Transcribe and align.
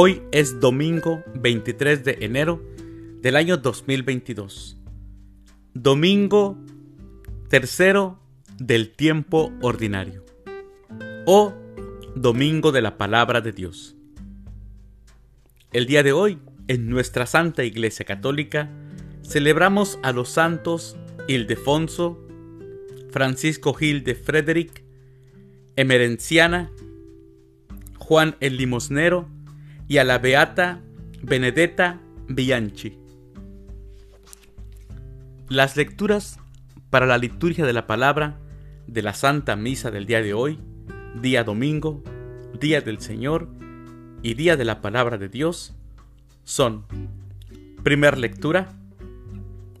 Hoy 0.00 0.22
es 0.30 0.60
domingo 0.60 1.24
23 1.34 2.04
de 2.04 2.18
enero 2.20 2.62
del 3.20 3.34
año 3.34 3.56
2022. 3.56 4.78
Domingo 5.74 6.56
tercero 7.48 8.20
del 8.60 8.92
tiempo 8.92 9.52
ordinario. 9.60 10.24
O 11.26 11.52
domingo 12.14 12.70
de 12.70 12.80
la 12.80 12.96
palabra 12.96 13.40
de 13.40 13.50
Dios. 13.50 13.96
El 15.72 15.86
día 15.86 16.04
de 16.04 16.12
hoy, 16.12 16.38
en 16.68 16.88
nuestra 16.88 17.26
Santa 17.26 17.64
Iglesia 17.64 18.06
Católica, 18.06 18.70
celebramos 19.24 19.98
a 20.04 20.12
los 20.12 20.28
santos 20.28 20.96
Ildefonso, 21.26 22.24
Francisco 23.10 23.74
Gil 23.74 24.04
de 24.04 24.14
Frederick, 24.14 24.84
Emerenciana, 25.74 26.70
Juan 27.98 28.36
el 28.38 28.58
Limosnero, 28.58 29.28
y 29.88 29.96
a 29.96 30.04
la 30.04 30.18
Beata 30.18 30.82
Benedetta 31.22 32.00
Bianchi. 32.28 32.98
Las 35.48 35.78
lecturas 35.78 36.38
para 36.90 37.06
la 37.06 37.16
liturgia 37.16 37.64
de 37.64 37.72
la 37.72 37.86
palabra 37.86 38.38
de 38.86 39.00
la 39.00 39.14
Santa 39.14 39.56
Misa 39.56 39.90
del 39.90 40.04
día 40.04 40.20
de 40.20 40.34
hoy, 40.34 40.58
día 41.22 41.42
domingo, 41.42 42.04
día 42.60 42.82
del 42.82 43.00
Señor 43.00 43.48
y 44.22 44.34
día 44.34 44.58
de 44.58 44.66
la 44.66 44.82
palabra 44.82 45.16
de 45.16 45.30
Dios, 45.30 45.74
son, 46.44 46.84
primer 47.82 48.18
lectura, 48.18 48.68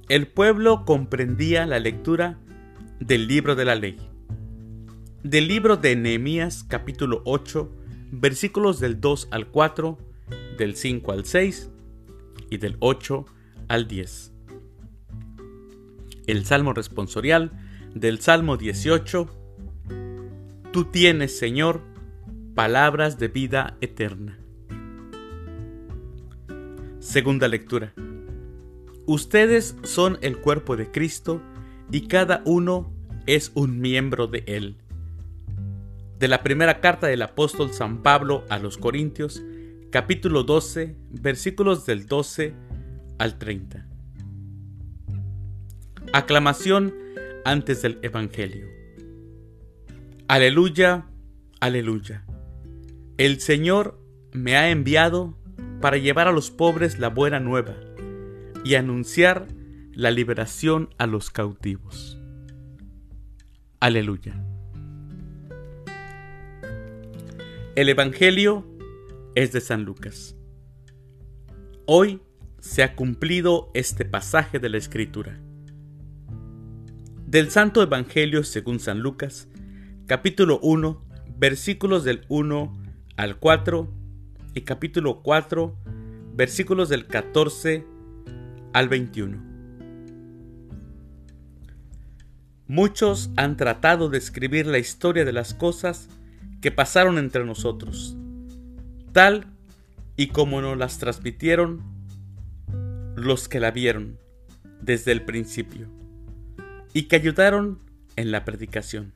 el 0.08 0.26
pueblo 0.26 0.86
comprendía 0.86 1.66
la 1.66 1.80
lectura 1.80 2.38
del 2.98 3.28
libro 3.28 3.56
de 3.56 3.64
la 3.66 3.74
ley. 3.74 3.98
Del 5.22 5.48
libro 5.48 5.76
de 5.76 5.96
Nehemías 5.96 6.64
capítulo 6.66 7.20
8 7.26 7.78
versículos 8.10 8.80
del 8.80 9.00
2 9.00 9.28
al 9.30 9.48
4, 9.48 9.98
del 10.58 10.76
5 10.76 11.12
al 11.12 11.24
6 11.24 11.70
y 12.50 12.58
del 12.58 12.76
8 12.80 13.24
al 13.68 13.88
10. 13.88 14.32
El 16.26 16.44
Salmo 16.44 16.74
responsorial 16.74 17.52
del 17.94 18.20
Salmo 18.20 18.58
18. 18.58 19.26
Tú 20.72 20.84
tienes, 20.84 21.38
Señor, 21.38 21.80
palabras 22.54 23.18
de 23.18 23.28
vida 23.28 23.78
eterna. 23.80 24.38
Segunda 26.98 27.48
lectura. 27.48 27.94
Ustedes 29.06 29.76
son 29.84 30.18
el 30.20 30.38
cuerpo 30.38 30.76
de 30.76 30.90
Cristo 30.90 31.40
y 31.90 32.08
cada 32.08 32.42
uno 32.44 32.92
es 33.24 33.52
un 33.54 33.80
miembro 33.80 34.26
de 34.26 34.44
él 34.46 34.76
de 36.18 36.28
la 36.28 36.42
primera 36.42 36.80
carta 36.80 37.06
del 37.06 37.22
apóstol 37.22 37.72
San 37.72 38.02
Pablo 38.02 38.44
a 38.48 38.58
los 38.58 38.76
Corintios, 38.76 39.42
capítulo 39.90 40.42
12, 40.42 40.96
versículos 41.10 41.86
del 41.86 42.06
12 42.06 42.54
al 43.18 43.38
30. 43.38 43.86
Aclamación 46.12 46.94
antes 47.44 47.80
del 47.80 47.98
Evangelio. 48.02 48.66
Aleluya, 50.28 51.06
aleluya. 51.60 52.24
El 53.16 53.40
Señor 53.40 53.98
me 54.32 54.56
ha 54.56 54.70
enviado 54.70 55.38
para 55.80 55.96
llevar 55.96 56.28
a 56.28 56.32
los 56.32 56.50
pobres 56.50 56.98
la 56.98 57.08
buena 57.08 57.40
nueva 57.40 57.74
y 58.64 58.74
anunciar 58.74 59.46
la 59.94 60.10
liberación 60.10 60.90
a 60.98 61.06
los 61.06 61.30
cautivos. 61.30 62.18
Aleluya. 63.80 64.44
El 67.74 67.88
Evangelio 67.88 68.77
es 69.38 69.52
de 69.52 69.60
San 69.60 69.84
Lucas. 69.84 70.34
Hoy 71.86 72.20
se 72.58 72.82
ha 72.82 72.96
cumplido 72.96 73.70
este 73.72 74.04
pasaje 74.04 74.58
de 74.58 74.68
la 74.68 74.78
Escritura. 74.78 75.38
Del 77.24 77.48
Santo 77.52 77.80
Evangelio 77.80 78.42
según 78.42 78.80
San 78.80 78.98
Lucas, 78.98 79.46
capítulo 80.06 80.58
1, 80.60 81.04
versículos 81.36 82.02
del 82.02 82.24
1 82.28 82.72
al 83.16 83.38
4 83.38 83.88
y 84.54 84.62
capítulo 84.62 85.22
4, 85.22 85.76
versículos 86.34 86.88
del 86.88 87.06
14 87.06 87.86
al 88.72 88.88
21. 88.88 89.38
Muchos 92.66 93.30
han 93.36 93.56
tratado 93.56 94.08
de 94.08 94.18
escribir 94.18 94.66
la 94.66 94.78
historia 94.78 95.24
de 95.24 95.32
las 95.32 95.54
cosas 95.54 96.08
que 96.60 96.72
pasaron 96.72 97.18
entre 97.18 97.44
nosotros, 97.44 98.16
tal 99.18 99.46
y 100.14 100.28
como 100.28 100.60
nos 100.60 100.78
las 100.78 100.98
transmitieron 100.98 101.82
los 103.16 103.48
que 103.48 103.58
la 103.58 103.72
vieron 103.72 104.16
desde 104.80 105.10
el 105.10 105.22
principio 105.22 105.88
y 106.92 107.08
que 107.08 107.16
ayudaron 107.16 107.80
en 108.14 108.30
la 108.30 108.44
predicación. 108.44 109.12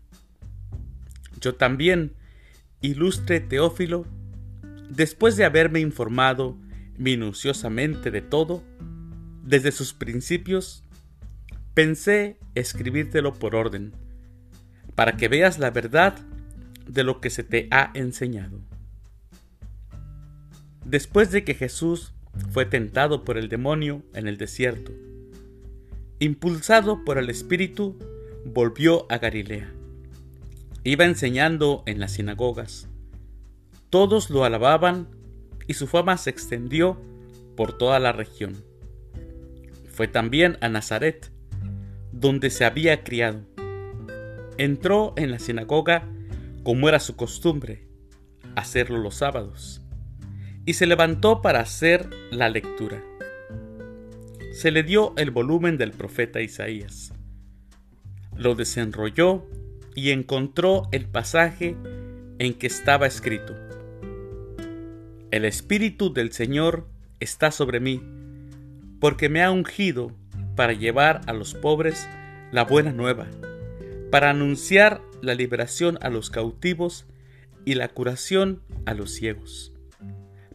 Yo 1.41 1.55
también, 1.55 2.15
ilustre 2.81 3.39
Teófilo, 3.39 4.05
después 4.91 5.37
de 5.37 5.45
haberme 5.45 5.79
informado 5.79 6.59
minuciosamente 6.99 8.11
de 8.11 8.23
todo, 8.23 8.65
desde 9.45 9.71
sus 9.71 9.95
principios, 9.95 10.83
pensé 11.75 12.41
escribírtelo 12.57 13.35
por 13.35 13.55
orden, 13.55 13.93
para 14.97 15.17
que 15.17 15.29
veas 15.29 15.61
la 15.61 15.71
verdad 15.71 16.19
de 16.89 17.05
lo 17.05 17.21
que 17.21 17.31
se 17.31 17.45
te 17.45 17.69
ha 17.71 17.93
enseñado. 17.95 18.72
Después 20.85 21.31
de 21.31 21.45
que 21.45 21.55
Jesús 21.55 22.13
fue 22.51 22.65
tentado 22.65 23.25
por 23.25 23.39
el 23.39 23.49
demonio 23.49 24.03
en 24.15 24.27
el 24.27 24.37
desierto, 24.37 24.93
impulsado 26.19 27.05
por 27.05 27.19
el 27.19 27.31
Espíritu, 27.31 27.99
volvió 28.45 29.11
a 29.11 29.19
Galilea. 29.19 29.73
Iba 30.85 31.05
enseñando 31.05 31.83
en 31.87 32.01
las 32.01 32.13
sinagogas. 32.13 32.89
Todos 33.91 34.31
lo 34.31 34.45
alababan 34.45 35.09
y 35.67 35.75
su 35.75 35.87
fama 35.87 36.17
se 36.17 36.31
extendió 36.31 37.01
por 37.57 37.77
toda 37.77 38.01
la 38.01 38.13
región. 38.13 38.57
Fue 39.93 40.09
también 40.09 40.59
a 40.61 40.69
Nazaret, 40.69 41.31
donde 42.11 42.51
se 42.51 42.65
había 42.65 43.05
criado. 43.05 43.41
Entró 44.59 45.13
en 45.17 45.31
la 45.31 45.39
sinagoga 45.39 46.09
como 46.63 46.89
era 46.89 47.01
su 47.01 47.17
costumbre, 47.17 47.87
hacerlo 48.55 48.99
los 48.99 49.17
sábados, 49.17 49.83
y 50.65 50.75
se 50.75 50.87
levantó 50.87 51.43
para 51.43 51.61
hacer 51.61 52.09
la 52.31 52.49
lectura. 52.49 53.03
Se 54.53 54.71
le 54.71 54.83
dio 54.83 55.15
el 55.17 55.31
volumen 55.31 55.79
del 55.79 55.93
profeta 55.93 56.41
Isaías. 56.41 57.13
Lo 58.37 58.55
desenrolló 58.55 59.47
y 59.95 60.11
encontró 60.11 60.89
el 60.93 61.07
pasaje 61.07 61.77
en 62.39 62.55
que 62.55 62.67
estaba 62.67 63.07
escrito. 63.07 63.55
El 65.31 65.45
Espíritu 65.45 66.13
del 66.13 66.33
Señor 66.33 66.87
está 67.19 67.51
sobre 67.51 67.81
mí, 67.81 68.03
porque 69.01 69.29
me 69.29 69.43
ha 69.43 69.51
ungido 69.51 70.13
para 70.55 70.73
llevar 70.75 71.23
a 71.27 71.33
los 71.33 71.55
pobres 71.55 72.07
la 72.51 72.65
buena 72.65 72.93
nueva, 72.93 73.27
para 74.11 74.31
anunciar 74.31 75.01
la 75.23 75.35
liberación 75.35 75.99
a 76.03 76.11
los 76.11 76.29
cautivos 76.29 77.07
y 77.65 77.75
la 77.75 77.89
curación 77.89 78.61
a 78.85 78.93
los 78.93 79.13
ciegos, 79.13 79.72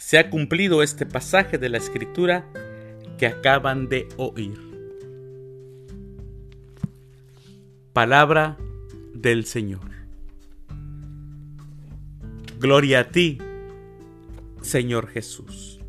se 0.00 0.18
ha 0.18 0.30
cumplido 0.30 0.82
este 0.82 1.04
pasaje 1.04 1.58
de 1.58 1.68
la 1.68 1.76
escritura 1.76 2.46
que 3.18 3.26
acaban 3.26 3.90
de 3.90 4.08
oír. 4.16 4.58
Palabra 7.92 8.56
del 9.12 9.44
Señor. 9.44 9.82
Gloria 12.58 13.00
a 13.00 13.08
ti, 13.10 13.36
Señor 14.62 15.06
Jesús. 15.08 15.80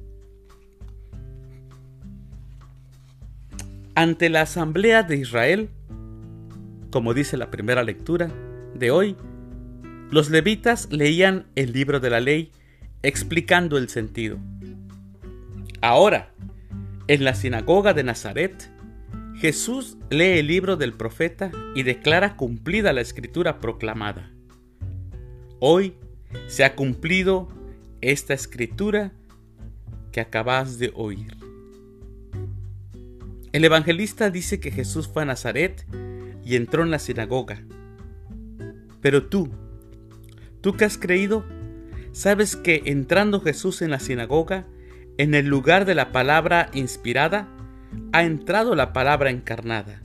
Ante 3.95 4.29
la 4.29 4.41
asamblea 4.41 5.03
de 5.03 5.15
Israel, 5.15 5.69
como 6.91 7.13
dice 7.13 7.37
la 7.37 7.49
primera 7.49 7.81
lectura 7.81 8.29
de 8.75 8.91
hoy, 8.91 9.15
los 10.11 10.29
levitas 10.29 10.91
leían 10.91 11.47
el 11.55 11.71
libro 11.71 12.01
de 12.01 12.09
la 12.09 12.19
ley 12.19 12.51
explicando 13.03 13.77
el 13.77 13.89
sentido. 13.89 14.37
Ahora, 15.81 16.33
En 17.07 17.25
la 17.25 17.33
sinagoga 17.33 17.93
de 17.93 18.03
Nazaret, 18.03 18.71
Jesús 19.35 19.97
lee 20.09 20.39
el 20.39 20.47
libro 20.47 20.77
del 20.77 20.93
profeta 20.93 21.51
y 21.75 21.83
declara 21.83 22.37
cumplida 22.37 22.93
la 22.93 23.01
escritura 23.01 23.59
proclamada. 23.59 24.31
Hoy 25.59 25.95
se 26.47 26.63
ha 26.63 26.75
cumplido 26.75 27.49
esta 27.99 28.33
escritura 28.33 29.11
que 30.13 30.21
acabas 30.21 30.79
de 30.79 30.93
oír. 30.95 31.35
El 33.51 33.65
evangelista 33.65 34.29
dice 34.29 34.61
que 34.61 34.71
Jesús 34.71 35.09
fue 35.09 35.23
a 35.23 35.25
Nazaret 35.25 35.85
y 36.45 36.55
entró 36.55 36.83
en 36.83 36.91
la 36.91 36.99
sinagoga. 36.99 37.61
Pero 39.01 39.27
tú, 39.27 39.49
tú 40.61 40.77
que 40.77 40.85
has 40.85 40.97
creído, 40.97 41.43
sabes 42.11 42.55
que 42.55 42.83
entrando 42.85 43.41
Jesús 43.41 43.81
en 43.81 43.91
la 43.91 43.99
sinagoga, 43.99 44.67
en 45.17 45.35
el 45.35 45.47
lugar 45.47 45.85
de 45.85 45.95
la 45.95 46.11
palabra 46.11 46.69
inspirada, 46.73 47.47
ha 48.13 48.23
entrado 48.23 48.75
la 48.75 48.93
palabra 48.93 49.29
encarnada. 49.29 50.01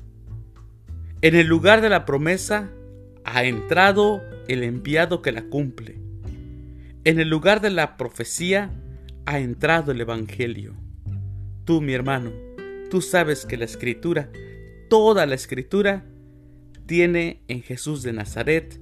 En 1.23 1.35
el 1.35 1.47
lugar 1.47 1.81
de 1.81 1.89
la 1.89 2.05
promesa 2.05 2.71
ha 3.25 3.45
entrado 3.45 4.23
el 4.49 4.63
enviado 4.63 5.23
que 5.23 5.33
la 5.33 5.43
cumple. 5.43 5.99
En 7.05 7.21
el 7.21 7.29
lugar 7.29 7.61
de 7.61 7.71
la 7.71 7.97
profecía 7.97 8.71
ha 9.25 9.39
entrado 9.39 9.93
el 9.93 10.01
Evangelio. 10.01 10.75
Tú, 11.65 11.81
mi 11.81 11.95
hermano, 11.95 12.33
tú 12.91 13.01
sabes 13.01 13.45
que 13.47 13.57
la 13.57 13.65
escritura, 13.65 14.31
toda 14.89 15.27
la 15.27 15.35
escritura, 15.35 16.05
tiene 16.87 17.43
en 17.49 17.63
Jesús 17.63 18.03
de 18.03 18.13
Nazaret 18.13 18.81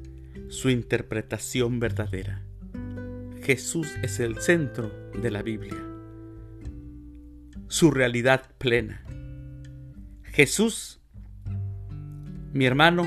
su 0.48 0.68
interpretación 0.68 1.80
verdadera. 1.80 2.43
Jesús 3.44 3.94
es 4.02 4.20
el 4.20 4.38
centro 4.38 4.90
de 5.20 5.30
la 5.30 5.42
Biblia, 5.42 5.76
su 7.68 7.90
realidad 7.90 8.50
plena. 8.56 9.04
Jesús, 10.22 11.02
mi 12.54 12.64
hermano, 12.64 13.06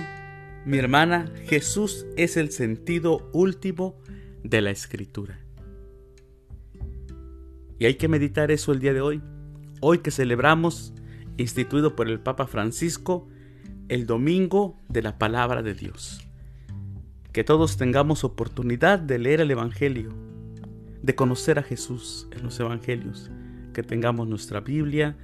mi 0.63 0.77
hermana, 0.77 1.25
Jesús 1.47 2.05
es 2.17 2.37
el 2.37 2.51
sentido 2.51 3.31
último 3.33 3.99
de 4.43 4.61
la 4.61 4.69
escritura. 4.69 5.39
Y 7.79 7.85
hay 7.87 7.95
que 7.95 8.07
meditar 8.07 8.51
eso 8.51 8.71
el 8.71 8.79
día 8.79 8.93
de 8.93 9.01
hoy, 9.01 9.23
hoy 9.81 9.99
que 9.99 10.11
celebramos, 10.11 10.93
instituido 11.37 11.95
por 11.95 12.09
el 12.09 12.19
Papa 12.19 12.45
Francisco, 12.45 13.27
el 13.89 14.05
domingo 14.05 14.77
de 14.87 15.01
la 15.01 15.17
palabra 15.17 15.63
de 15.63 15.73
Dios. 15.73 16.26
Que 17.37 17.43
todos 17.43 17.77
tengamos 17.77 18.23
oportunidad 18.23 18.97
de 18.97 19.19
leer 19.19 19.41
el 19.41 19.51
Evangelio, 19.51 20.11
de 21.03 21.13
conocer 21.13 21.59
a 21.59 21.61
Jesús 21.61 22.27
en 22.31 22.41
los 22.41 22.59
Evangelios, 22.59 23.29
que 23.75 23.83
tengamos 23.83 24.27
nuestra 24.27 24.59
Biblia 24.59 25.15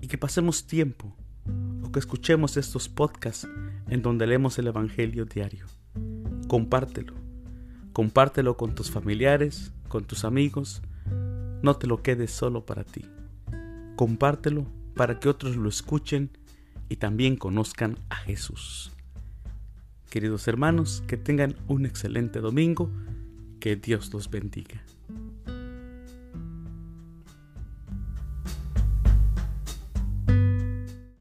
y 0.00 0.06
que 0.06 0.16
pasemos 0.16 0.68
tiempo 0.68 1.16
o 1.82 1.90
que 1.90 1.98
escuchemos 1.98 2.56
estos 2.56 2.88
podcasts 2.88 3.48
en 3.88 4.00
donde 4.00 4.28
leemos 4.28 4.60
el 4.60 4.68
Evangelio 4.68 5.24
diario. 5.24 5.66
Compártelo. 6.46 7.14
Compártelo 7.92 8.56
con 8.56 8.76
tus 8.76 8.92
familiares, 8.92 9.72
con 9.88 10.04
tus 10.04 10.24
amigos. 10.24 10.82
No 11.62 11.74
te 11.74 11.88
lo 11.88 12.00
quedes 12.00 12.30
solo 12.30 12.64
para 12.64 12.84
ti. 12.84 13.06
Compártelo 13.96 14.68
para 14.94 15.18
que 15.18 15.28
otros 15.28 15.56
lo 15.56 15.68
escuchen 15.68 16.30
y 16.88 16.94
también 16.98 17.34
conozcan 17.34 17.98
a 18.08 18.14
Jesús. 18.14 18.95
Queridos 20.10 20.46
hermanos, 20.48 21.02
que 21.06 21.16
tengan 21.16 21.56
un 21.66 21.84
excelente 21.84 22.40
domingo, 22.40 22.90
que 23.60 23.76
Dios 23.76 24.12
los 24.12 24.30
bendiga. 24.30 24.82